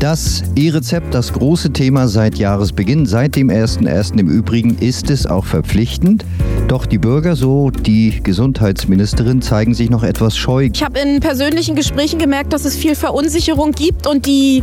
Das 0.00 0.42
E-Rezept, 0.56 1.12
das 1.12 1.30
große 1.30 1.74
Thema 1.74 2.08
seit 2.08 2.36
Jahresbeginn, 2.36 3.04
seit 3.04 3.36
dem 3.36 3.50
1.1. 3.50 4.18
im 4.18 4.30
Übrigen, 4.30 4.78
ist 4.78 5.10
es 5.10 5.26
auch 5.26 5.44
verpflichtend. 5.44 6.24
Doch 6.68 6.86
die 6.86 6.96
Bürger, 6.96 7.36
so 7.36 7.68
die 7.68 8.22
Gesundheitsministerin, 8.22 9.42
zeigen 9.42 9.74
sich 9.74 9.90
noch 9.90 10.02
etwas 10.02 10.38
scheu. 10.38 10.70
Ich 10.72 10.82
habe 10.82 11.00
in 11.00 11.20
persönlichen 11.20 11.76
Gesprächen 11.76 12.18
gemerkt, 12.18 12.54
dass 12.54 12.64
es 12.64 12.76
viel 12.76 12.94
Verunsicherung 12.94 13.72
gibt 13.72 14.06
und 14.06 14.24
die 14.24 14.62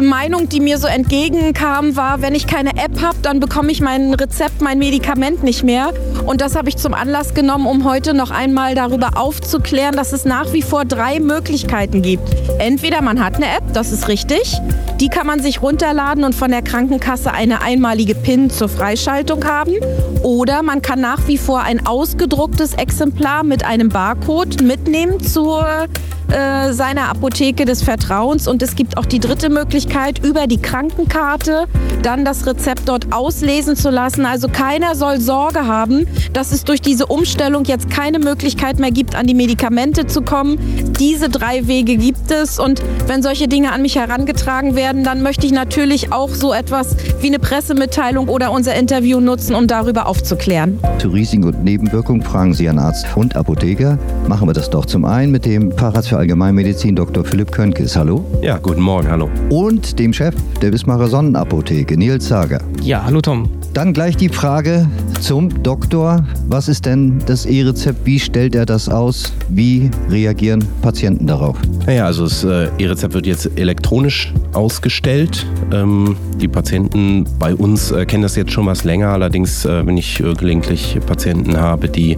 Meinung, 0.00 0.48
die 0.48 0.60
mir 0.60 0.78
so 0.78 0.86
entgegenkam, 0.86 1.96
war, 1.96 2.22
wenn 2.22 2.36
ich 2.36 2.46
keine 2.46 2.70
App 2.76 3.02
habe, 3.02 3.16
dann 3.22 3.40
bekomme 3.40 3.72
ich 3.72 3.80
mein 3.80 4.14
Rezept, 4.14 4.60
mein 4.60 4.78
Medikament 4.78 5.42
nicht 5.42 5.64
mehr. 5.64 5.92
Und 6.24 6.40
das 6.40 6.54
habe 6.54 6.68
ich 6.68 6.76
zum 6.76 6.94
Anlass 6.94 7.34
genommen, 7.34 7.66
um 7.66 7.84
heute 7.84 8.14
noch 8.14 8.30
einmal 8.30 8.76
darüber 8.76 9.16
aufzuklären, 9.16 9.96
dass 9.96 10.12
es 10.12 10.24
nach 10.24 10.52
wie 10.52 10.62
vor 10.62 10.84
drei 10.84 11.18
Möglichkeiten 11.18 12.00
gibt. 12.00 12.28
Entweder 12.60 13.02
man 13.02 13.24
hat 13.24 13.36
eine 13.36 13.46
App, 13.46 13.72
das 13.72 13.90
ist 13.90 14.06
richtig. 14.06 14.60
Die 15.00 15.08
kann 15.08 15.26
man 15.26 15.40
sich 15.40 15.62
runterladen 15.62 16.24
und 16.24 16.34
von 16.34 16.50
der 16.50 16.62
Krankenkasse 16.62 17.32
eine 17.32 17.62
einmalige 17.62 18.14
PIN 18.14 18.50
zur 18.50 18.68
Freischaltung 18.68 19.44
haben. 19.44 19.74
Oder 20.22 20.62
man 20.62 20.82
kann 20.82 21.00
nach 21.00 21.28
wie 21.28 21.38
vor 21.38 21.60
ein 21.60 21.86
ausgedrucktes 21.86 22.74
Exemplar 22.74 23.44
mit 23.44 23.64
einem 23.64 23.90
Barcode 23.90 24.60
mitnehmen 24.62 25.20
zur 25.20 25.86
äh, 26.28 26.72
seiner 26.72 27.08
Apotheke 27.08 27.64
des 27.64 27.82
Vertrauens. 27.82 28.46
Und 28.46 28.62
es 28.62 28.76
gibt 28.76 28.96
auch 28.96 29.06
die 29.06 29.18
dritte 29.18 29.48
Möglichkeit, 29.48 30.24
über 30.24 30.46
die 30.46 30.58
Krankenkarte 30.60 31.66
dann 32.02 32.24
das 32.24 32.46
Rezept 32.46 32.82
dort 32.86 33.12
auslesen 33.12 33.76
zu 33.76 33.90
lassen. 33.90 34.26
Also 34.26 34.48
keiner 34.48 34.94
soll 34.94 35.20
Sorge 35.20 35.66
haben, 35.66 36.06
dass 36.32 36.52
es 36.52 36.64
durch 36.64 36.80
diese 36.80 37.06
Umstellung 37.06 37.64
jetzt 37.64 37.90
keine 37.90 38.18
Möglichkeit 38.18 38.78
mehr 38.78 38.90
gibt, 38.90 39.14
an 39.14 39.26
die 39.26 39.34
Medikamente 39.34 40.06
zu 40.06 40.22
kommen. 40.22 40.58
Diese 40.98 41.28
drei 41.28 41.66
Wege 41.66 41.96
gibt 41.96 42.30
es. 42.30 42.58
Und 42.58 42.82
wenn 43.06 43.22
solche 43.22 43.48
Dinge 43.48 43.72
an 43.72 43.82
mich 43.82 43.96
herangetragen 43.96 44.74
werden, 44.76 45.04
dann 45.04 45.22
möchte 45.22 45.46
ich 45.46 45.52
natürlich 45.52 46.12
auch 46.12 46.30
so 46.30 46.52
etwas 46.52 46.96
wie 47.20 47.28
eine 47.28 47.38
Pressemitteilung 47.38 48.28
oder 48.28 48.52
unser 48.52 48.74
Interview 48.74 49.20
nutzen, 49.20 49.54
um 49.54 49.66
darüber 49.66 50.06
aufzuklären. 50.06 50.78
Zu 50.98 51.08
Risiken 51.08 51.44
und 51.44 51.64
Nebenwirkungen 51.64 52.22
fragen 52.22 52.54
Sie 52.54 52.68
an 52.68 52.78
Arzt 52.78 53.06
und 53.16 53.34
Apotheker. 53.36 53.98
Machen 54.28 54.48
wir 54.48 54.52
das 54.52 54.70
doch 54.70 54.84
zum 54.84 55.04
einen 55.04 55.32
mit 55.32 55.44
dem 55.44 55.72
Facharzt 55.72 56.17
für 56.18 56.22
Allgemeinmedizin 56.22 56.96
Dr. 56.96 57.24
Philipp 57.24 57.52
Könkes. 57.52 57.96
Hallo. 57.96 58.24
Ja, 58.42 58.58
guten 58.58 58.80
Morgen, 58.80 59.08
hallo. 59.08 59.30
Und 59.50 59.98
dem 59.98 60.12
Chef 60.12 60.34
der 60.60 60.72
Wismarer 60.72 61.06
Sonnenapotheke, 61.06 61.96
Nils 61.96 62.26
Sager. 62.26 62.60
Ja, 62.82 63.04
hallo 63.04 63.20
Tom. 63.20 63.57
Dann 63.74 63.92
gleich 63.92 64.16
die 64.16 64.28
Frage 64.28 64.88
zum 65.20 65.62
Doktor. 65.62 66.24
Was 66.48 66.68
ist 66.68 66.86
denn 66.86 67.20
das 67.26 67.46
E-Rezept? 67.46 68.04
Wie 68.04 68.18
stellt 68.18 68.54
er 68.54 68.66
das 68.66 68.88
aus? 68.88 69.32
Wie 69.48 69.90
reagieren 70.08 70.64
Patienten 70.82 71.26
darauf? 71.26 71.56
Naja, 71.86 72.06
also 72.06 72.24
das 72.24 72.44
äh, 72.44 72.68
E-Rezept 72.78 73.14
wird 73.14 73.26
jetzt 73.26 73.50
elektronisch 73.56 74.32
ausgestellt. 74.52 75.46
Ähm, 75.72 76.16
die 76.40 76.48
Patienten 76.48 77.24
bei 77.38 77.54
uns 77.54 77.90
äh, 77.90 78.06
kennen 78.06 78.22
das 78.22 78.36
jetzt 78.36 78.52
schon 78.52 78.66
was 78.66 78.84
länger. 78.84 79.10
Allerdings, 79.10 79.64
äh, 79.64 79.86
wenn 79.86 79.96
ich 79.96 80.22
gelegentlich 80.38 80.98
Patienten 81.06 81.56
habe, 81.56 81.88
die 81.88 82.16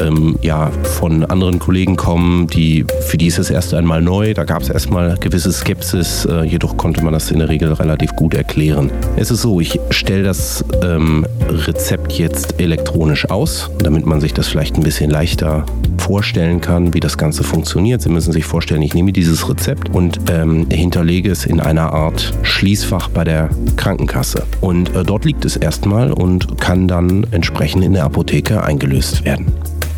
ähm, 0.00 0.36
ja, 0.42 0.70
von 0.82 1.24
anderen 1.24 1.58
Kollegen 1.58 1.96
kommen, 1.96 2.46
die, 2.46 2.84
für 3.06 3.16
die 3.16 3.26
ist 3.26 3.38
es 3.38 3.50
erst 3.50 3.74
einmal 3.74 4.02
neu. 4.02 4.34
Da 4.34 4.44
gab 4.44 4.62
es 4.62 4.70
erstmal 4.70 5.16
gewisse 5.18 5.52
Skepsis. 5.52 6.26
Jedoch 6.44 6.76
konnte 6.76 7.02
man 7.02 7.12
das 7.12 7.30
in 7.30 7.38
der 7.38 7.48
Regel 7.48 7.72
relativ 7.72 8.14
gut 8.16 8.34
erklären. 8.34 8.90
Es 9.16 9.30
ist 9.30 9.42
so, 9.42 9.60
ich 9.60 9.78
stelle 9.90 10.22
das 10.22 10.64
ähm, 10.86 11.26
Rezept 11.48 12.12
jetzt 12.12 12.60
elektronisch 12.60 13.28
aus, 13.30 13.70
damit 13.78 14.06
man 14.06 14.20
sich 14.20 14.34
das 14.34 14.48
vielleicht 14.48 14.76
ein 14.76 14.82
bisschen 14.82 15.10
leichter 15.10 15.64
vorstellen 15.98 16.60
kann, 16.60 16.94
wie 16.94 17.00
das 17.00 17.18
Ganze 17.18 17.42
funktioniert. 17.42 18.00
Sie 18.02 18.08
müssen 18.08 18.32
sich 18.32 18.44
vorstellen, 18.44 18.82
ich 18.82 18.94
nehme 18.94 19.12
dieses 19.12 19.48
Rezept 19.48 19.88
und 19.88 20.20
ähm, 20.30 20.66
hinterlege 20.70 21.30
es 21.30 21.44
in 21.46 21.60
einer 21.60 21.92
Art 21.92 22.32
Schließfach 22.42 23.08
bei 23.08 23.24
der 23.24 23.50
Krankenkasse. 23.76 24.44
Und 24.60 24.94
äh, 24.94 25.02
dort 25.02 25.24
liegt 25.24 25.44
es 25.44 25.56
erstmal 25.56 26.12
und 26.12 26.60
kann 26.60 26.86
dann 26.86 27.26
entsprechend 27.32 27.84
in 27.84 27.94
der 27.94 28.04
Apotheke 28.04 28.62
eingelöst 28.62 29.24
werden. 29.24 29.52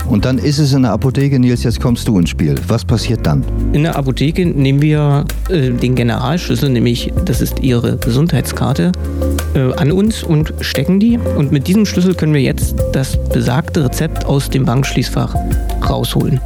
Und 0.08 0.24
dann 0.24 0.38
ist 0.38 0.58
es 0.58 0.72
in 0.72 0.82
der 0.82 0.92
Apotheke, 0.92 1.38
Nils, 1.38 1.64
jetzt 1.64 1.80
kommst 1.80 2.08
du 2.08 2.18
ins 2.18 2.30
Spiel. 2.30 2.54
Was 2.66 2.84
passiert 2.84 3.26
dann? 3.26 3.44
In 3.72 3.82
der 3.82 3.96
Apotheke 3.96 4.46
nehmen 4.46 4.80
wir 4.80 5.26
äh, 5.50 5.70
den 5.70 5.94
Generalschlüssel, 5.94 6.70
nämlich 6.70 7.12
das 7.26 7.42
ist 7.42 7.60
Ihre 7.60 7.98
Gesundheitskarte, 7.98 8.92
äh, 9.54 9.72
an 9.74 9.92
uns 9.92 10.22
und 10.22 10.54
stecken 10.60 11.00
die. 11.00 11.18
Und 11.18 11.52
mit 11.52 11.66
diesem 11.66 11.86
Schlüssel 11.86 12.14
können 12.14 12.34
wir 12.34 12.42
jetzt 12.42 12.76
das 12.92 13.16
besagte 13.30 13.84
Rezept 13.84 14.24
aus 14.24 14.50
dem 14.50 14.64
Bankschließfach 14.64 15.34
rausholen 15.88 16.40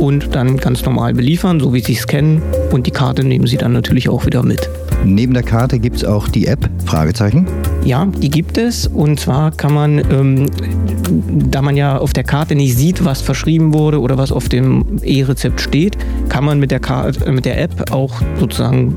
und 0.00 0.34
dann 0.34 0.56
ganz 0.56 0.84
normal 0.84 1.14
beliefern, 1.14 1.60
so 1.60 1.72
wie 1.74 1.80
Sie 1.80 1.92
es 1.92 2.06
kennen. 2.06 2.42
Und 2.72 2.86
die 2.86 2.90
Karte 2.90 3.22
nehmen 3.22 3.46
Sie 3.46 3.56
dann 3.56 3.72
natürlich 3.72 4.08
auch 4.08 4.26
wieder 4.26 4.42
mit. 4.42 4.68
Neben 5.04 5.32
der 5.32 5.42
Karte 5.42 5.78
gibt 5.78 5.96
es 5.96 6.04
auch 6.04 6.28
die 6.28 6.46
App? 6.46 6.68
Fragezeichen. 6.84 7.46
Ja, 7.84 8.06
die 8.06 8.30
gibt 8.30 8.58
es. 8.58 8.86
Und 8.86 9.20
zwar 9.20 9.50
kann 9.50 9.72
man, 9.72 9.98
ähm, 10.10 10.50
da 11.50 11.62
man 11.62 11.76
ja 11.76 11.98
auf 11.98 12.12
der 12.12 12.24
Karte 12.24 12.54
nicht 12.54 12.76
sieht, 12.76 13.04
was 13.04 13.22
verschrieben 13.22 13.72
wurde 13.72 14.00
oder 14.00 14.18
was 14.18 14.32
auf 14.32 14.48
dem 14.48 15.00
E-Rezept 15.02 15.60
steht, 15.60 15.96
kann 16.28 16.44
man 16.44 16.58
mit 16.58 16.70
der, 16.70 16.80
Karte, 16.80 17.24
äh, 17.26 17.32
mit 17.32 17.44
der 17.44 17.60
App 17.60 17.92
auch 17.92 18.20
sozusagen 18.38 18.94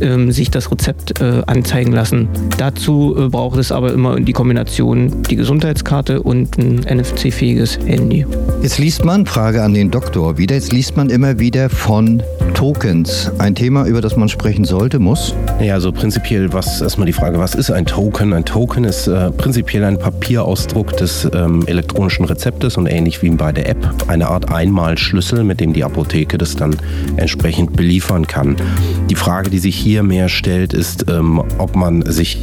ähm, 0.00 0.32
sich 0.32 0.50
das 0.50 0.70
Rezept 0.70 1.20
äh, 1.20 1.42
anzeigen 1.46 1.92
lassen. 1.92 2.28
Dazu 2.58 3.16
äh, 3.18 3.28
braucht 3.28 3.58
es 3.58 3.72
aber 3.72 3.92
immer 3.92 4.18
die 4.20 4.32
Kombination 4.32 5.22
die 5.28 5.36
Gesundheitskarte 5.36 6.22
und 6.22 6.58
ein 6.58 6.80
NFC-fähiges 6.80 7.78
Handy. 7.86 8.26
Jetzt 8.62 8.78
liest 8.78 9.04
man, 9.04 9.26
Frage 9.26 9.62
an 9.62 9.74
den 9.74 9.90
Doktor 9.90 10.38
wieder, 10.38 10.54
jetzt 10.54 10.72
liest 10.72 10.96
man 10.96 11.10
immer 11.10 11.38
wieder 11.38 11.70
von 11.70 12.22
Tokens. 12.54 13.30
Ein 13.38 13.54
Thema, 13.54 13.86
über 13.86 14.00
das 14.00 14.16
man 14.16 14.28
sprechen 14.28 14.64
sollte, 14.64 14.98
muss? 14.98 15.34
Ja, 15.60 15.74
also 15.74 15.92
prinzipiell, 15.92 16.52
was 16.52 16.80
erstmal 16.80 17.06
die 17.06 17.12
Frage, 17.12 17.38
was 17.38 17.54
ist 17.54 17.70
ein 17.70 17.84
Token? 17.84 18.32
Ein 18.32 18.44
Token 18.44 18.84
ist 18.84 19.06
äh, 19.06 19.30
prinzipiell 19.30 19.84
ein 19.84 19.98
Papierausdruck 19.98 20.96
des 20.96 21.28
ähm, 21.34 21.64
elektronischen 21.66 22.24
Rezeptes 22.24 22.76
und 22.76 22.86
ähnlich 22.86 23.22
wie 23.22 23.30
bei 23.30 23.52
der 23.52 23.68
App 23.68 24.04
eine 24.08 24.28
Art 24.28 24.50
Einmalschlüssel, 24.50 25.44
mit 25.44 25.60
dem 25.60 25.72
die 25.72 25.84
Apotheke 25.84 26.38
das 26.38 26.56
dann 26.56 26.76
entsprechend 27.16 27.76
beliefern 27.76 28.26
kann. 28.26 28.56
Die 29.10 29.14
Frage, 29.14 29.50
die 29.50 29.58
sich 29.58 29.76
hier 29.86 30.02
mehr 30.02 30.28
stellt, 30.28 30.72
ist, 30.72 31.08
ähm, 31.08 31.40
ob 31.58 31.76
man 31.76 32.02
sich 32.10 32.40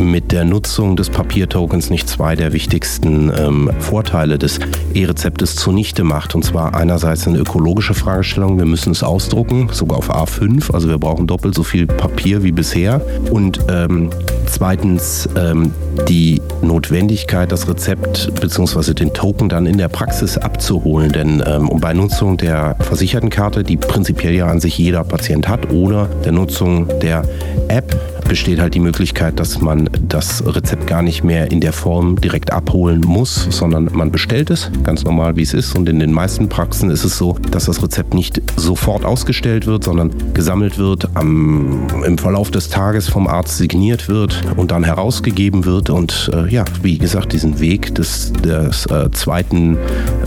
mit 0.00 0.32
der 0.32 0.46
Nutzung 0.46 0.96
des 0.96 1.10
Papiertokens 1.10 1.90
nicht 1.90 2.08
zwei 2.08 2.36
der 2.36 2.54
wichtigsten 2.54 3.30
ähm, 3.36 3.70
Vorteile 3.80 4.38
des 4.38 4.60
E-Rezeptes 4.94 5.56
zunichte 5.56 6.04
macht. 6.04 6.34
Und 6.34 6.42
zwar 6.42 6.74
einerseits 6.74 7.28
eine 7.28 7.36
ökologische 7.36 7.92
Fragestellung, 7.92 8.56
wir 8.56 8.64
müssen 8.64 8.92
es 8.92 9.02
ausdrucken, 9.02 9.68
sogar 9.72 9.98
auf 9.98 10.10
A5, 10.10 10.72
also 10.72 10.88
wir 10.88 10.96
brauchen 10.96 11.26
doppelt 11.26 11.54
so 11.54 11.64
viel 11.64 11.86
Papier 11.86 12.42
wie 12.42 12.52
bisher. 12.52 13.02
Und 13.30 13.60
ähm, 13.68 14.08
zweitens 14.46 15.28
ähm, 15.36 15.72
die 16.08 16.40
Notwendigkeit, 16.62 17.50
das 17.52 17.68
Rezept 17.68 18.32
bzw. 18.40 18.94
den 18.94 19.12
Token 19.12 19.48
dann 19.48 19.66
in 19.66 19.78
der 19.78 19.88
Praxis 19.88 20.38
abzuholen. 20.38 21.12
Denn 21.12 21.42
ähm, 21.46 21.70
bei 21.80 21.92
Nutzung 21.92 22.36
der 22.36 22.76
Versichertenkarte, 22.80 23.64
die 23.64 23.76
prinzipiell 23.76 24.34
ja 24.34 24.46
an 24.46 24.60
sich 24.60 24.78
jeder 24.78 25.04
Patient 25.04 25.48
hat, 25.48 25.70
oder 25.70 26.06
der 26.24 26.32
Nutzung 26.32 26.88
der 27.00 27.22
App, 27.68 27.94
besteht 28.28 28.58
halt 28.58 28.74
die 28.74 28.80
Möglichkeit, 28.80 29.38
dass 29.38 29.60
man 29.60 29.88
das 30.00 30.44
Rezept 30.44 30.86
gar 30.86 31.02
nicht 31.02 31.22
mehr 31.22 31.50
in 31.50 31.60
der 31.60 31.72
Form 31.72 32.20
direkt 32.20 32.52
abholen 32.52 33.00
muss, 33.00 33.46
sondern 33.50 33.88
man 33.92 34.10
bestellt 34.10 34.50
es, 34.50 34.70
ganz 34.82 35.04
normal 35.04 35.36
wie 35.36 35.42
es 35.42 35.54
ist. 35.54 35.76
Und 35.76 35.88
in 35.88 36.00
den 36.00 36.12
meisten 36.12 36.48
Praxen 36.48 36.90
ist 36.90 37.04
es 37.04 37.16
so, 37.16 37.36
dass 37.50 37.66
das 37.66 37.82
Rezept 37.82 38.14
nicht 38.14 38.42
sofort 38.56 39.04
ausgestellt 39.04 39.66
wird, 39.66 39.84
sondern 39.84 40.10
gesammelt 40.34 40.78
wird, 40.78 41.08
am, 41.14 41.86
im 42.04 42.18
Verlauf 42.18 42.50
des 42.50 42.68
Tages 42.68 43.08
vom 43.08 43.26
Arzt 43.26 43.58
signiert 43.58 44.08
wird 44.08 44.42
und 44.56 44.70
dann 44.70 44.84
herausgegeben 44.84 45.64
wird. 45.64 45.90
Und 45.90 46.30
äh, 46.34 46.48
ja, 46.52 46.64
wie 46.82 46.98
gesagt, 46.98 47.32
diesen 47.32 47.60
Weg 47.60 47.94
des, 47.94 48.32
des 48.32 48.86
äh, 48.86 49.10
zweiten 49.12 49.78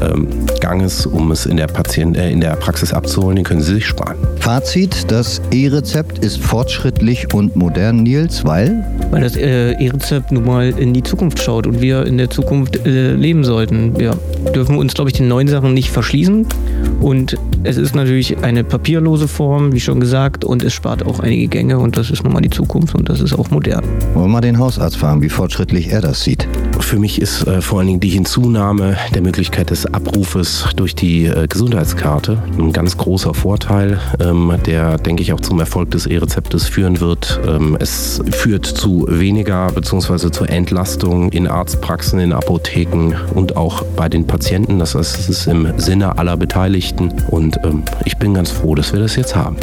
ähm, 0.01 0.27
Ganges, 0.61 1.05
um 1.05 1.31
es 1.31 1.45
in 1.45 1.57
der, 1.57 1.67
Patient, 1.67 2.15
äh, 2.15 2.31
in 2.31 2.41
der 2.41 2.55
Praxis 2.55 2.93
abzuholen, 2.93 3.35
den 3.35 3.45
können 3.45 3.61
Sie 3.61 3.73
sich 3.73 3.85
sparen. 3.85 4.17
Fazit, 4.39 5.11
das 5.11 5.41
E-Rezept 5.51 6.19
ist 6.19 6.39
fortschrittlich 6.41 7.33
und 7.33 7.55
modern 7.55 7.88
werden, 7.89 8.03
Nils, 8.03 8.45
weil? 8.45 8.85
Weil 9.09 9.21
das 9.21 9.35
äh, 9.35 9.71
E-Rezept 9.71 10.31
nun 10.31 10.45
mal 10.45 10.69
in 10.69 10.93
die 10.93 11.01
Zukunft 11.01 11.39
schaut 11.39 11.65
und 11.65 11.81
wir 11.81 12.05
in 12.05 12.19
der 12.19 12.29
Zukunft 12.29 12.85
äh, 12.85 13.13
leben 13.13 13.43
sollten. 13.43 13.97
Wir 13.97 14.15
dürfen 14.53 14.77
uns, 14.77 14.93
glaube 14.93 15.09
ich, 15.09 15.17
den 15.17 15.27
neuen 15.27 15.47
Sachen 15.47 15.73
nicht 15.73 15.89
verschließen. 15.89 16.45
Und 17.01 17.35
es 17.63 17.77
ist 17.77 17.95
natürlich 17.95 18.37
eine 18.43 18.63
papierlose 18.63 19.27
Form, 19.27 19.73
wie 19.73 19.79
schon 19.79 19.99
gesagt, 19.99 20.45
und 20.45 20.63
es 20.63 20.73
spart 20.73 21.05
auch 21.05 21.19
einige 21.19 21.47
Gänge 21.47 21.79
und 21.79 21.97
das 21.97 22.11
ist 22.11 22.23
nun 22.23 22.33
mal 22.33 22.41
die 22.41 22.49
Zukunft 22.49 22.93
und 22.93 23.09
das 23.09 23.21
ist 23.21 23.33
auch 23.33 23.49
modern. 23.51 23.83
Wollen 24.13 24.25
wir 24.25 24.33
mal 24.33 24.41
den 24.41 24.59
Hausarzt 24.59 24.97
fragen, 24.97 25.21
wie 25.21 25.29
fortschrittlich 25.29 25.91
er 25.91 26.01
das 26.01 26.23
sieht? 26.23 26.47
Für 26.79 26.99
mich 26.99 27.21
ist 27.21 27.47
äh, 27.47 27.61
vor 27.61 27.79
allen 27.79 27.87
Dingen 27.87 27.99
die 27.99 28.09
Hinzunahme 28.09 28.97
der 29.13 29.21
Möglichkeit 29.21 29.69
des 29.69 29.85
Abrufes 29.85 30.65
durch 30.75 30.95
die 30.95 31.25
äh, 31.25 31.47
Gesundheitskarte 31.47 32.41
ein 32.57 32.73
ganz 32.73 32.97
großer 32.97 33.33
Vorteil, 33.33 33.99
ähm, 34.19 34.53
der, 34.65 34.97
denke 34.97 35.21
ich, 35.21 35.33
auch 35.33 35.41
zum 35.41 35.59
Erfolg 35.59 35.91
des 35.91 36.05
E-Rezeptes 36.05 36.67
führen 36.67 36.99
wird. 36.99 37.39
Ähm, 37.47 37.77
es 37.79 38.21
führt 38.31 38.65
zu 38.65 39.05
weniger 39.09 39.71
bzw. 39.71 40.31
zur 40.31 40.49
Entlastung 40.49 41.31
in 41.31 41.47
Arztpraxen, 41.47 42.19
in 42.19 42.33
Apotheken 42.33 43.15
und 43.33 43.55
auch 43.57 43.83
bei 43.95 44.09
den 44.09 44.27
Patienten. 44.27 44.79
Das 44.79 44.95
heißt, 44.95 45.19
es 45.19 45.29
ist 45.29 45.47
im 45.47 45.73
Sinne 45.77 46.17
aller 46.17 46.37
Beteiligten 46.37 47.11
und 47.29 47.57
ähm, 47.63 47.83
ich 48.05 48.17
bin 48.17 48.33
ganz 48.33 48.51
froh, 48.51 48.75
dass 48.75 48.93
wir 48.93 48.99
das 48.99 49.15
jetzt 49.15 49.35
haben. 49.35 49.55